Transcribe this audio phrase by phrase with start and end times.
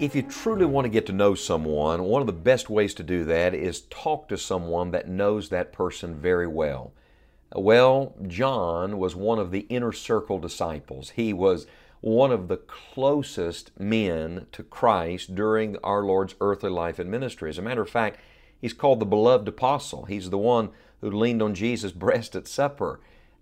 [0.00, 3.02] If you truly want to get to know someone, one of the best ways to
[3.02, 6.94] do that is talk to someone that knows that person very well.
[7.54, 11.10] Well, John was one of the inner circle disciples.
[11.10, 11.66] He was
[12.00, 17.50] one of the closest men to Christ during our Lord's earthly life and ministry.
[17.50, 18.20] As a matter of fact,
[18.58, 20.06] he's called the beloved apostle.
[20.06, 20.70] He's the one
[21.02, 23.00] who leaned on Jesus' breast at supper.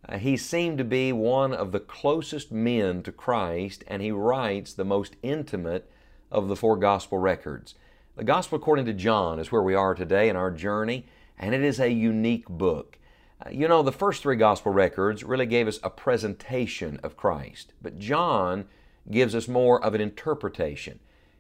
[0.08, 4.72] Uh, he seemed to be one of the closest men to Christ, and he writes
[4.72, 5.88] the most intimate
[6.30, 7.74] of the four gospel records.
[8.16, 11.06] The Gospel according to John is where we are today in our journey,
[11.38, 12.98] and it is a unique book.
[13.40, 17.74] Uh, you know, the first three gospel records really gave us a presentation of Christ,
[17.80, 18.64] but John
[19.08, 20.98] gives us more of an interpretation.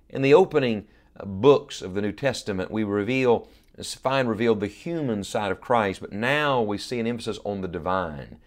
[0.08, 0.86] In the opening
[1.18, 3.48] uh, books of the New Testament, we reveal,
[3.82, 7.66] find revealed the human side of Christ, but now we see an emphasis on the
[7.66, 8.38] divine.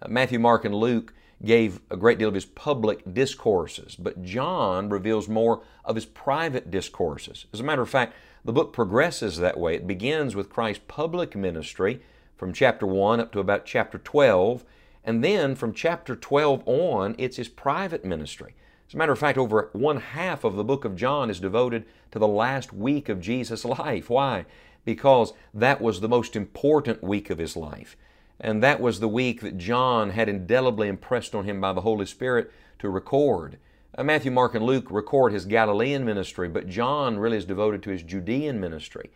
[0.00, 1.12] Uh, Matthew, Mark, and Luke
[1.44, 6.70] gave a great deal of his public discourses, but John reveals more of his private
[6.70, 7.46] discourses.
[7.52, 9.74] As a matter of fact, the book progresses that way.
[9.74, 12.00] It begins with Christ's public ministry
[12.36, 14.64] from chapter 1 up to about chapter 12,
[15.04, 18.54] and then from chapter 12 on, it's his private ministry.
[18.88, 21.86] As a matter of fact, over one half of the book of John is devoted
[22.10, 24.10] to the last week of Jesus' life.
[24.10, 24.44] Why?
[24.84, 27.96] Because that was the most important week of his life.
[28.42, 32.04] And that was the week that John had indelibly impressed on him by the Holy
[32.04, 33.56] Spirit to record.
[33.96, 37.90] Uh, Matthew, Mark, and Luke record his Galilean ministry, but John really is devoted to
[37.90, 39.10] his Judean ministry.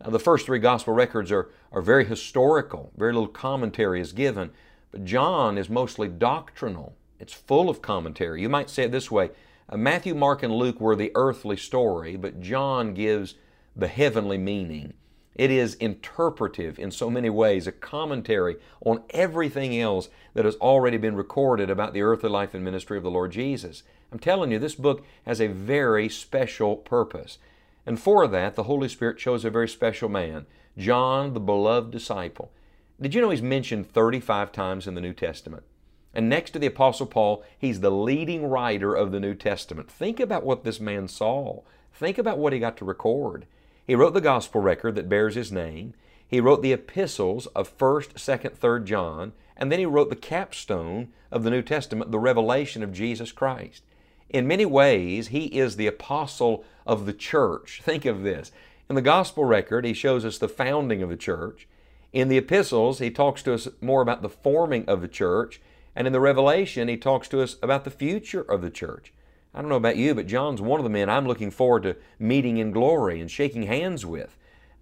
[0.00, 4.52] Uh, the first three gospel records are, are very historical, very little commentary is given,
[4.92, 6.94] but John is mostly doctrinal.
[7.18, 8.40] It's full of commentary.
[8.40, 9.30] You might say it this way
[9.68, 13.34] uh, Matthew, Mark, and Luke were the earthly story, but John gives
[13.74, 14.94] the heavenly meaning.
[15.34, 20.96] It is interpretive in so many ways, a commentary on everything else that has already
[20.96, 23.84] been recorded about the earthly life and ministry of the Lord Jesus.
[24.10, 27.38] I'm telling you, this book has a very special purpose.
[27.86, 30.46] And for that, the Holy Spirit chose a very special man,
[30.76, 32.50] John, the beloved disciple.
[33.00, 35.62] Did you know he's mentioned 35 times in the New Testament?
[36.12, 39.90] And next to the Apostle Paul, he's the leading writer of the New Testament.
[39.90, 41.60] Think about what this man saw.
[41.92, 43.46] Think about what he got to record.
[43.88, 45.94] He wrote the gospel record that bears his name.
[46.26, 51.08] He wrote the epistles of 1st, 2nd, 3rd John, and then he wrote the capstone
[51.30, 53.82] of the New Testament, the revelation of Jesus Christ.
[54.28, 57.80] In many ways, he is the apostle of the church.
[57.82, 58.52] Think of this.
[58.90, 61.66] In the gospel record, he shows us the founding of the church.
[62.12, 65.62] In the epistles, he talks to us more about the forming of the church.
[65.96, 69.14] And in the revelation, he talks to us about the future of the church.
[69.58, 71.96] I don't know about you, but John's one of the men I'm looking forward to
[72.16, 74.36] meeting in glory and shaking hands with.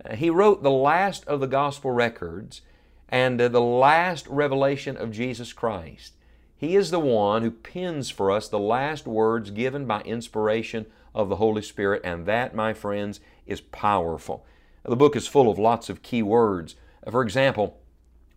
[0.04, 2.60] Uh, he wrote the last of the gospel records
[3.09, 6.12] and uh, the last revelation of Jesus Christ.
[6.59, 10.84] He is the one who pens for us the last words given by inspiration
[11.15, 14.44] of the Holy Spirit, and that, my friends, is powerful.
[14.84, 16.75] The book is full of lots of key words.
[17.10, 17.81] For example,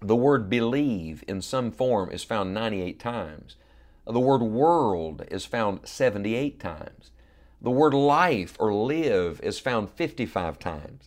[0.01, 3.57] the word believe in some form is found 98 times.
[4.11, 7.11] The word world is found 78 times.
[7.61, 11.03] The word life or live is found 55 times.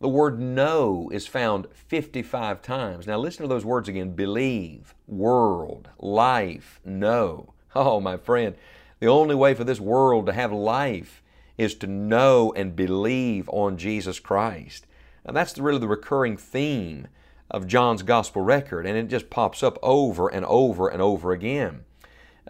[0.00, 3.04] The word know is found 55 times.
[3.08, 7.52] Now listen to those words again believe, world, life, know.
[7.74, 8.54] Oh, my friend,
[9.00, 11.22] the only way for this world to have life
[11.58, 14.86] is to know and believe on Jesus Christ.
[15.24, 17.08] And that's really the recurring theme
[17.50, 21.84] of John's gospel record, and it just pops up over and over and over again.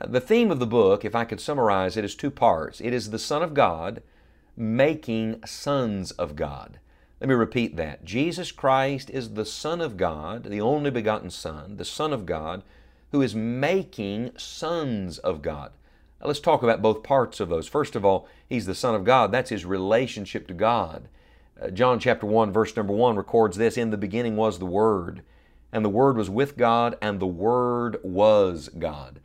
[0.05, 2.81] The theme of the book, if I could summarize it, is two parts.
[2.81, 4.03] It is the Son of God
[4.57, 6.79] making sons of God.
[7.21, 8.05] Let me repeat that.
[8.05, 12.63] Jesus Christ is the Son of God, the only begotten Son, the Son of God,
[13.11, 15.73] who is making sons of God.
[16.21, 17.67] Now let's talk about both parts of those.
[17.67, 19.33] First of all, He's the Son of God.
[19.33, 21.09] That's His relationship to God.
[21.61, 25.23] Uh, John chapter 1, verse number 1 records this In the beginning was the Word,
[25.73, 29.21] and the Word was with God, and the Word was God.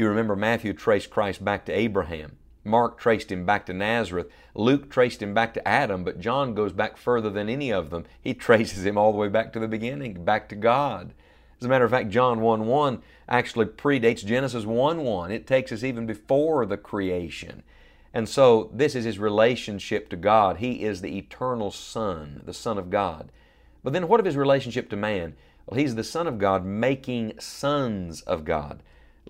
[0.00, 2.36] You remember Matthew traced Christ back to Abraham.
[2.64, 4.28] Mark traced him back to Nazareth.
[4.54, 8.06] Luke traced him back to Adam, but John goes back further than any of them.
[8.18, 11.12] He traces him all the way back to the beginning, back to God.
[11.60, 15.30] As a matter of fact, John 1 1 actually predates Genesis 1 1.
[15.30, 17.62] It takes us even before the creation.
[18.14, 20.56] And so this is his relationship to God.
[20.56, 23.30] He is the eternal Son, the Son of God.
[23.84, 25.34] But then what of his relationship to man?
[25.66, 28.82] Well, he's the Son of God making sons of God.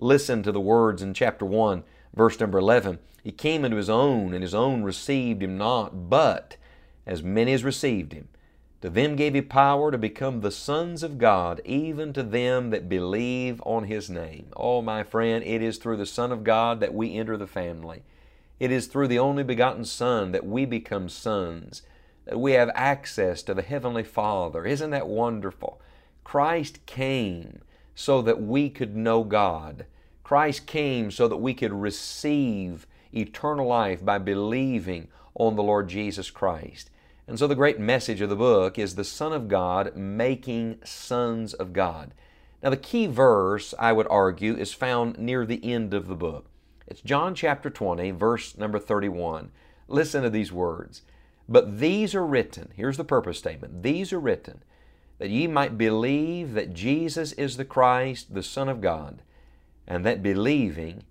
[0.03, 1.83] Listen to the words in chapter 1,
[2.15, 2.97] verse number 11.
[3.23, 6.57] He came into his own, and his own received him not, but
[7.05, 8.27] as many as received him,
[8.81, 12.89] to them gave he power to become the sons of God, even to them that
[12.89, 14.47] believe on his name.
[14.55, 18.01] Oh, my friend, it is through the Son of God that we enter the family.
[18.59, 21.83] It is through the only begotten Son that we become sons,
[22.25, 24.65] that we have access to the Heavenly Father.
[24.65, 25.79] Isn't that wonderful?
[26.23, 27.61] Christ came
[27.93, 29.85] so that we could know God.
[30.31, 36.29] Christ came so that we could receive eternal life by believing on the Lord Jesus
[36.31, 36.89] Christ.
[37.27, 41.53] And so the great message of the book is the Son of God making sons
[41.53, 42.13] of God.
[42.63, 46.45] Now, the key verse, I would argue, is found near the end of the book.
[46.87, 49.51] It's John chapter 20, verse number 31.
[49.89, 51.01] Listen to these words.
[51.49, 54.63] But these are written, here's the purpose statement these are written,
[55.17, 59.23] that ye might believe that Jesus is the Christ, the Son of God,
[59.91, 61.03] and that believing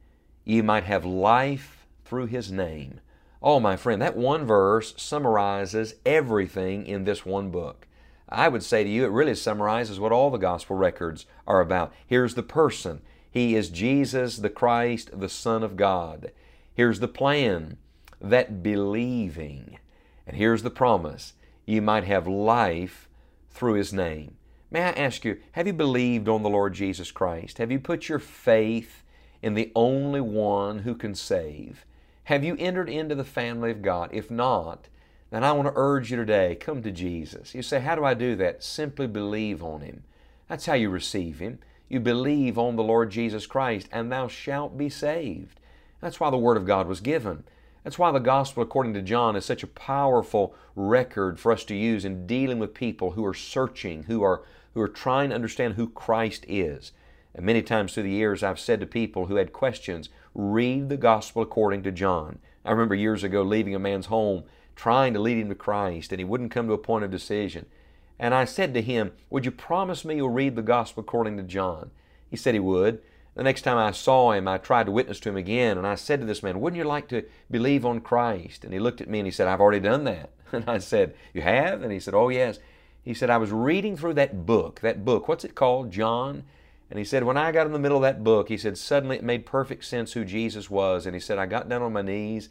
[0.43, 3.00] ye might have life through His name.
[3.43, 7.87] Oh, my friend, that one verse summarizes everything in this one book.
[8.27, 11.93] I would say to you, it really summarizes what all the gospel records are about.
[12.06, 13.03] Here's the person.
[13.31, 16.32] He is Jesus the Christ, the Son of God.
[16.73, 17.77] Here's the plan
[18.19, 19.79] that believing,
[20.27, 21.35] and here's the promise,
[21.67, 23.11] you might have life
[23.50, 24.37] through His name.
[24.70, 27.58] May I ask you, have you believed on the Lord Jesus Christ?
[27.58, 29.02] Have you put your faith
[29.43, 31.84] in the only one who can save?
[32.25, 34.11] Have you entered into the family of God?
[34.12, 34.87] If not,
[35.31, 37.55] then I want to urge you today come to Jesus.
[37.55, 38.62] You say, How do I do that?
[38.62, 40.05] Simply believe on Him.
[40.49, 41.58] That's how you receive Him.
[41.88, 45.58] You believe on the Lord Jesus Christ, and thou shalt be saved.
[46.00, 47.43] That's why the Word of God was given.
[47.85, 51.75] That's why the Gospel according to John is such a powerful record for us to
[51.75, 54.43] use in dealing with people who are searching, who are,
[54.75, 56.93] who are trying to understand who Christ is.
[57.35, 60.97] And many times through the years, I've said to people who had questions, read the
[60.97, 62.38] gospel according to John.
[62.65, 64.44] I remember years ago leaving a man's home
[64.77, 67.67] trying to lead him to Christ, and he wouldn't come to a point of decision.
[68.19, 71.43] And I said to him, Would you promise me you'll read the gospel according to
[71.43, 71.91] John?
[72.31, 73.03] He said he would.
[73.35, 75.94] The next time I saw him, I tried to witness to him again, and I
[75.94, 78.65] said to this man, Wouldn't you like to believe on Christ?
[78.65, 80.31] And he looked at me and he said, I've already done that.
[80.53, 81.82] And I said, You have?
[81.82, 82.59] And he said, Oh, yes.
[83.03, 84.81] He said, I was reading through that book.
[84.81, 85.93] That book, what's it called?
[85.93, 86.43] John?
[86.91, 89.17] And he said, when I got in the middle of that book, he said, suddenly
[89.17, 91.06] it made perfect sense who Jesus was.
[91.06, 92.49] And he said, I got down on my knees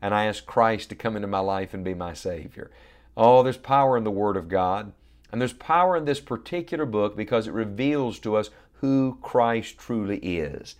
[0.00, 2.70] and I asked Christ to come into my life and be my Savior.
[3.16, 4.92] Oh, there's power in the Word of God.
[5.30, 8.50] And there's power in this particular book because it reveals to us
[8.82, 10.74] who Christ truly is.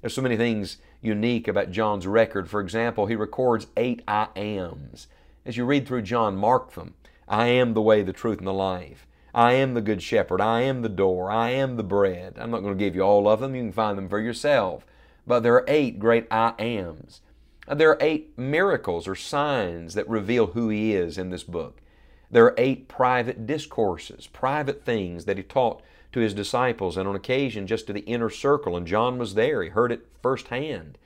[0.00, 2.48] There's so many things unique about John's record.
[2.48, 5.08] For example, he records eight I ams.
[5.44, 6.94] As you read through John, mark them.
[7.26, 9.06] I am the way, the truth, and the life.
[9.34, 10.40] I am the good shepherd.
[10.40, 11.30] I am the door.
[11.30, 12.36] I am the bread.
[12.38, 13.54] I'm not going to give you all of them.
[13.54, 14.86] You can find them for yourself.
[15.26, 17.22] But there are eight great I ams.
[17.66, 21.82] Uh, there are eight miracles or signs that reveal who He is in this book.
[22.30, 25.82] There are eight private discourses, private things that He taught
[26.12, 29.62] to His disciples, and on occasion just to the inner circle, and John was there.
[29.62, 30.98] He heard it firsthand.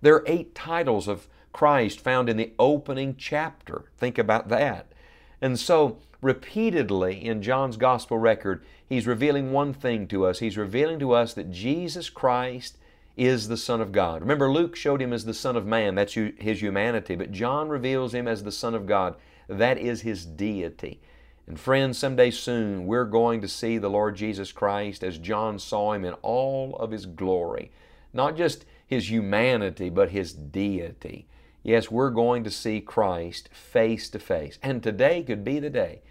[0.00, 3.84] There are eight titles of Christ found in the opening chapter.
[3.96, 4.92] Think about that.
[5.40, 10.40] And so repeatedly in John's gospel record, he's revealing one thing to us.
[10.40, 12.78] He's revealing to us that Jesus Christ
[13.16, 14.20] is the Son of God.
[14.20, 18.12] Remember, Luke showed him as the Son of Man, that's his humanity, but John reveals
[18.12, 19.14] him as the Son of God.
[19.48, 21.00] That is his deity.
[21.46, 25.92] And friends, someday soon we're going to see the Lord Jesus Christ as John saw
[25.92, 27.70] him in all of his glory.
[28.12, 31.26] Not just his humanity, but his deity.
[31.62, 34.58] Yes, we're going to see Christ face to face.
[34.62, 36.02] And today could be the day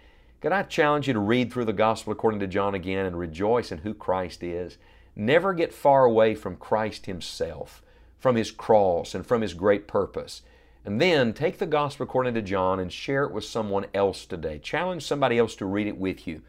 [0.44, 3.72] can I challenge you to read through the Gospel according to John again and rejoice
[3.72, 4.76] in who Christ is?
[5.16, 7.82] Never get far away from Christ Himself,
[8.18, 10.42] from His cross, and from His great purpose.
[10.86, 14.58] And then take the Gospel according to John and share it with someone else today.
[14.58, 16.42] Challenge somebody else to read it with you.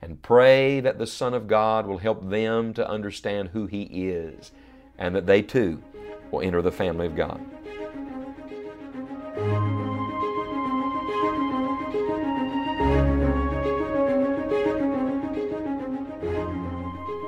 [0.00, 4.52] And pray that the Son of God will help them to understand who He is
[4.96, 5.82] and that they too
[6.30, 7.40] will enter the family of God.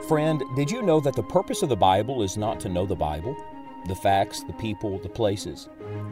[0.06, 2.94] Friend, did you know that the purpose of the Bible is not to know the
[2.94, 3.34] Bible,
[3.88, 5.68] the facts, the people, the places,